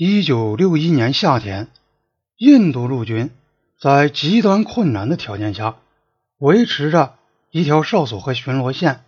[0.00, 1.66] 一九六一年夏天，
[2.36, 3.30] 印度陆军
[3.80, 5.74] 在极端困难的条件下，
[6.38, 7.16] 维持着
[7.50, 9.00] 一条哨所和巡逻线。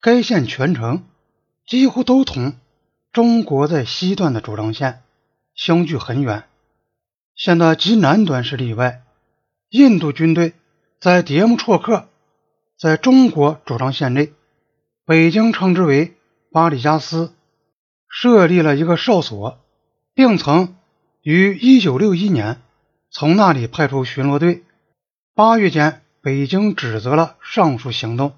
[0.00, 1.04] 该线全程
[1.68, 2.54] 几乎都同
[3.12, 5.02] 中国在西段的主张线
[5.54, 6.42] 相距很远。
[7.36, 9.04] 线的极南端是例外。
[9.68, 10.52] 印度军队
[10.98, 12.08] 在迭木错克，
[12.76, 14.32] 在中国主张线内，
[15.06, 16.16] 北京称之为
[16.50, 17.32] 巴里加斯，
[18.08, 19.60] 设立了一个哨所，
[20.18, 20.74] 并曾
[21.22, 22.60] 于1961年
[23.08, 24.64] 从那里派出巡逻队。
[25.32, 28.32] 八月间，北京指责了上述行动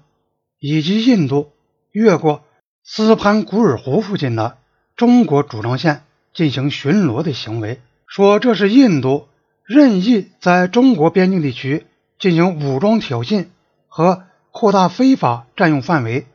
[0.59, 1.51] 以及印度
[1.91, 2.43] 越过
[2.83, 4.59] 斯潘古尔湖附近的
[4.95, 6.03] 中国主张线
[6.35, 9.27] 进行巡逻的行为，说这是印度。
[9.65, 11.87] 任意在中国边境地区
[12.19, 13.47] 进行武装挑衅
[13.87, 16.27] 和扩大非法占用范围。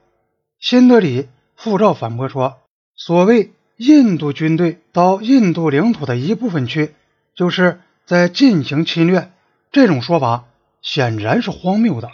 [0.59, 2.57] 新德里护照反驳说
[2.97, 6.95] ：“所谓印度军队到印度领土的一部分去，
[7.35, 9.31] 就是在进行侵略。”
[9.73, 10.45] 这种说法
[10.81, 12.11] 显然是荒谬的。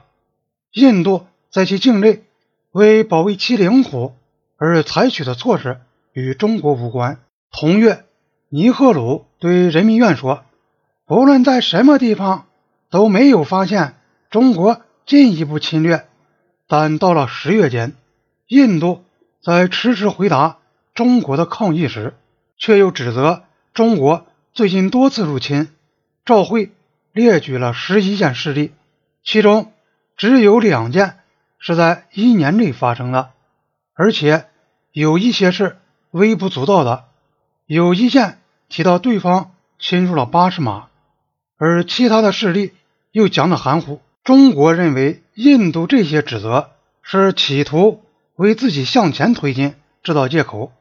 [0.72, 2.24] 印度在其境内
[2.72, 4.14] 为保卫其领土
[4.56, 5.80] 而采取的措施
[6.12, 7.20] 与中国无关。
[7.52, 8.04] 同月，
[8.48, 10.42] 尼赫鲁对人民院说。
[11.04, 12.46] 不论在什么地方
[12.88, 13.96] 都没有发现
[14.30, 16.06] 中国进一步侵略，
[16.66, 17.92] 但到了十月间，
[18.48, 19.04] 印度
[19.42, 20.58] 在迟迟回答
[20.94, 22.14] 中国的抗议时，
[22.58, 25.68] 却又指责中国最近多次入侵。
[26.24, 26.70] 赵会
[27.12, 28.72] 列举了十一件事例，
[29.24, 29.72] 其中
[30.16, 31.18] 只有两件
[31.58, 33.30] 是在一年内发生的，
[33.94, 34.46] 而且
[34.92, 35.78] 有一些是
[36.10, 37.04] 微不足道的。
[37.66, 40.88] 有一件提到对方侵入了八十码。
[41.56, 42.72] 而其他的事例
[43.12, 44.00] 又讲得含糊。
[44.24, 46.70] 中国认为印度这些指责
[47.02, 48.02] 是企图
[48.34, 50.72] 为自己向前推进制造借口，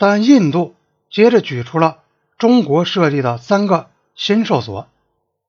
[0.00, 0.74] 但印度
[1.10, 1.98] 接着举出了
[2.38, 4.88] 中国设立的三个新哨所，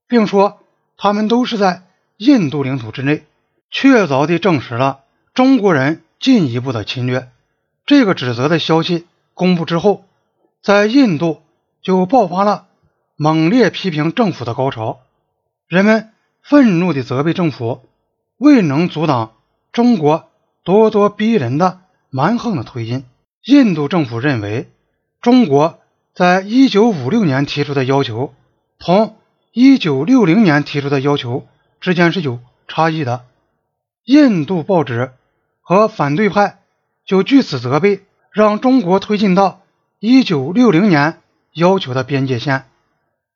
[0.10, 0.60] 并说
[0.98, 1.84] 他们都是在
[2.18, 3.24] 印度领土之内，
[3.70, 7.30] 确凿地证实了中国人进一步的侵略。
[7.86, 10.04] 这个指责的消息公布之后，
[10.62, 11.42] 在印度
[11.82, 12.68] 就爆发了。
[13.16, 15.00] 猛烈批评政府的高潮，
[15.70, 16.12] 人们
[16.42, 17.86] 愤怒地责备政府
[18.36, 19.32] 未能阻挡
[19.72, 20.30] 中国
[20.66, 23.06] 咄咄逼人的蛮横的推进。
[23.44, 24.70] 印度政府认为，
[25.20, 25.80] 中国
[26.14, 28.34] 在一九五六年提出的要求
[28.78, 29.18] 同
[29.52, 31.48] 一九六零年提出的要求
[31.80, 33.26] 之间是有差异的。
[34.04, 35.12] 印度报纸
[35.62, 36.60] 和反对派
[37.06, 39.62] 就据此责备，让中国推进到
[40.00, 41.20] 一九六零年
[41.54, 42.66] 要求的边界线。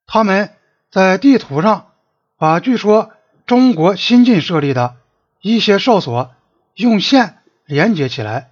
[0.06, 0.52] 他们
[0.92, 1.88] 在地图上
[2.38, 3.12] 把据说
[3.48, 4.98] 中国新近设立的
[5.42, 6.32] 一些哨所
[6.76, 8.52] 用线连接起来，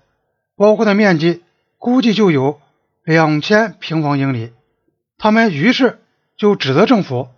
[0.56, 1.42] 包括的面积
[1.78, 2.60] 估计就有
[3.04, 4.52] 两千平方英里。
[5.18, 6.00] 他们于是
[6.38, 7.30] 就指责政府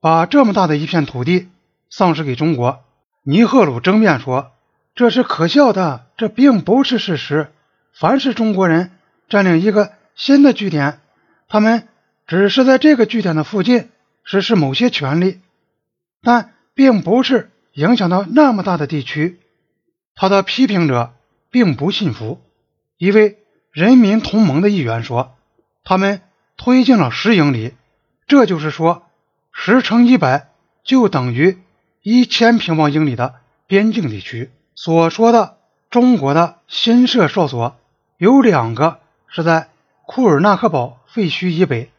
[0.00, 1.48] 把这么大的一片土地
[1.90, 2.84] 丧失给中国。
[3.22, 4.52] 尼赫鲁争辩说
[4.94, 7.52] ：“这是可笑的，这并不是事实。
[7.92, 8.90] 凡是中国人
[9.28, 11.00] 占领一个新的据点，
[11.48, 11.88] 他们。”
[12.28, 13.88] 只是在这个据点的附近
[14.22, 15.40] 实施某些权利，
[16.20, 19.40] 但并不是影响到那么大的地区。
[20.14, 21.14] 他的批评者
[21.50, 22.38] 并不信服。
[22.98, 23.38] 一位
[23.70, 25.36] 人民同盟的议员说
[25.84, 26.20] ：“他们
[26.56, 27.74] 推进了十英里，
[28.26, 29.04] 这就是说，
[29.52, 30.50] 十乘一百
[30.82, 31.58] 就等于
[32.02, 33.36] 一千平方英里的
[33.68, 35.58] 边境地区。”所说的
[35.90, 37.76] 中国的新设哨所
[38.16, 39.70] 有两个是在
[40.04, 41.90] 库尔纳克堡废墟以北。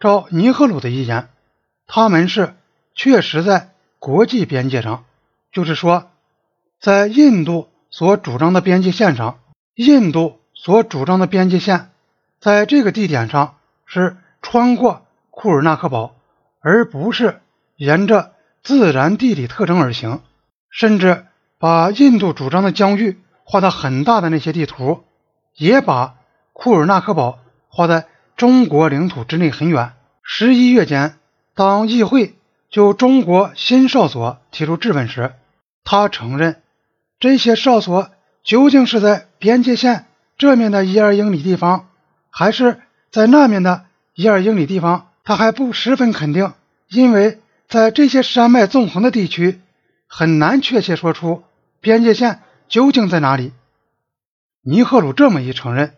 [0.00, 1.28] 照尼赫鲁的意见，
[1.86, 2.56] 他们是
[2.94, 3.70] 确实在
[4.00, 5.04] 国际边界上，
[5.52, 6.10] 就是说，
[6.80, 9.38] 在印度所主张的边界线上，
[9.74, 11.90] 印度所主张的边界线
[12.40, 13.56] 在这个地点上
[13.86, 16.14] 是穿过库尔纳克堡，
[16.60, 17.40] 而不是
[17.76, 18.32] 沿着
[18.62, 20.20] 自然地理特征而行。
[20.70, 21.26] 甚至
[21.58, 25.04] 把印度主张的疆域画得很大的那些地图，
[25.54, 26.14] 也把
[26.52, 27.38] 库尔纳克堡
[27.68, 28.06] 画在。
[28.34, 29.92] 中国领土之内很远。
[30.22, 31.18] 十一月间，
[31.54, 32.34] 当议会
[32.70, 35.34] 就中国新哨所提出质问时，
[35.84, 36.60] 他承认
[37.20, 38.10] 这些哨所
[38.44, 40.06] 究竟是在边界线
[40.36, 41.88] 这面的一二英里地方，
[42.30, 42.80] 还是
[43.10, 43.84] 在那面的
[44.14, 46.52] 一二英里地方，他还不十分肯定，
[46.88, 49.60] 因为在这些山脉纵横的地区，
[50.06, 51.44] 很难确切说出
[51.80, 53.52] 边界线究竟在哪里。
[54.62, 55.94] 尼赫鲁这么一承认，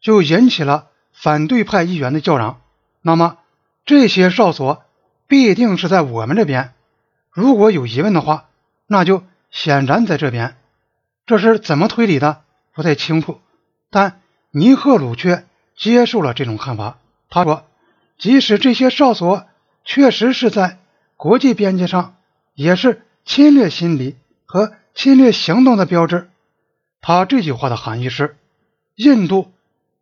[0.00, 0.86] 就引起了。
[1.12, 2.60] 反对派议员的叫嚷，
[3.02, 3.36] 那么
[3.84, 4.84] 这些哨所
[5.26, 6.72] 必定是在我们这边。
[7.30, 8.48] 如果有疑问的话，
[8.86, 10.56] 那就显然在这边。
[11.30, 12.42] 这是怎么推理的？
[12.74, 13.38] 不太清楚。
[13.88, 15.44] 但尼赫鲁却
[15.76, 16.98] 接受了这种看法。
[17.28, 17.64] 他说，
[18.18, 19.46] 即使这些哨所
[19.84, 20.78] 确实是在
[21.16, 22.16] 国际边界上，
[22.56, 26.28] 也是侵略心理和侵略行动的标志。
[27.00, 28.36] 他这句话的含义是，
[28.96, 29.52] 印度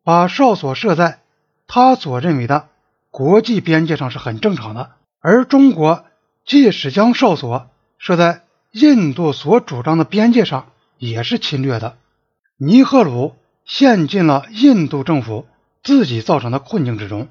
[0.03, 1.21] 把哨所设在
[1.67, 2.69] 他所认为的
[3.11, 6.07] 国际边界上是很正常的，而中国
[6.47, 11.97] 即使将哨所设在印度所主张的边界上，也是侵略的。
[12.57, 13.35] 尼赫鲁
[13.65, 15.47] 陷进了印度政府
[15.83, 17.29] 自己造成的困境之中。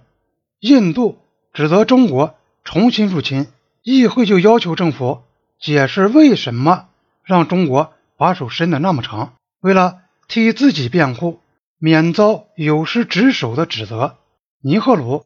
[0.59, 1.17] 印度
[1.53, 3.47] 指责中国重新入侵，
[3.83, 5.21] 议会就要求政府
[5.59, 6.89] 解释为什么
[7.23, 9.33] 让中国把手伸得那么长。
[9.59, 11.39] 为了替自己辩护，
[11.77, 14.17] 免遭有失职守的指责，
[14.61, 15.25] 尼赫鲁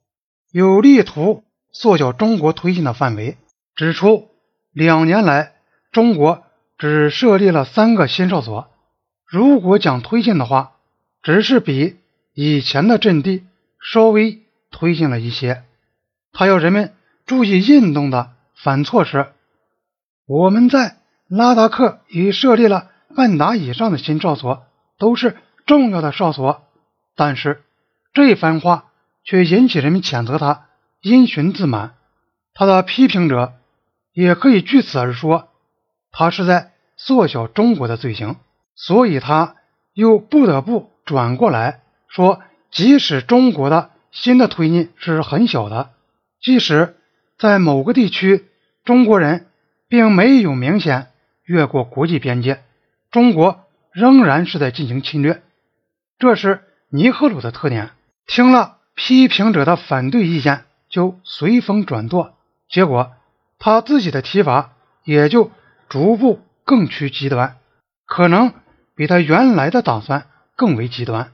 [0.51, 3.37] 有力图缩小中国推进的范围，
[3.75, 4.29] 指出
[4.71, 5.53] 两年来
[5.91, 6.43] 中国
[6.81, 8.71] 只设立了三个新哨所，
[9.27, 10.71] 如果讲推进的话，
[11.21, 11.99] 只是比
[12.33, 13.45] 以前的阵地
[13.79, 14.41] 稍微
[14.71, 15.61] 推进了一些。
[16.33, 16.95] 他要人们
[17.27, 19.27] 注意印度的反错是：
[20.25, 20.97] 我们在
[21.27, 22.89] 拉达克已设立了。
[23.15, 24.65] 半达以上的新哨所
[24.97, 25.37] 都是
[25.67, 26.63] 重要的哨所，
[27.15, 27.61] 但是
[28.11, 28.85] 这番话
[29.23, 30.65] 却引起人们谴责他
[31.01, 31.93] 因循自满。
[32.55, 33.53] 他的批评者
[34.13, 35.49] 也可以据此而说，
[36.11, 36.70] 他是在
[37.03, 38.35] 缩小中国的罪行。
[38.75, 39.55] 所以他
[39.93, 45.89] 又不得不转过来说，即使中国的新的推进是很小的，
[46.41, 46.95] 即使
[47.37, 48.45] 在某个地区
[48.83, 49.47] 中国人
[49.87, 51.07] 并没有明显
[51.43, 52.63] 越过国际边界。
[53.11, 55.41] 中国仍然是在进行侵略，
[56.17, 57.91] 这是尼赫鲁的特点。
[58.25, 62.33] 听了批评者的反对意见，就随风转舵，
[62.69, 63.11] 结果
[63.59, 64.73] 他自己的提法
[65.03, 65.51] 也就
[65.89, 67.57] 逐步更趋极端，
[68.05, 68.53] 可能
[68.95, 71.31] 比他原来的打算更为极端。